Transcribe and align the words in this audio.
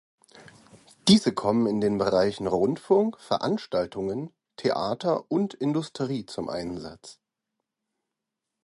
Diese 1.07 1.31
kommen 1.31 1.67
in 1.67 1.79
den 1.79 1.99
Bereichen 1.99 2.47
Rundfunk, 2.47 3.19
Veranstaltungen, 3.19 4.33
Theater 4.55 5.29
und 5.31 5.53
Industrie 5.53 6.25
zum 6.25 6.49
Einsatz. 6.49 7.19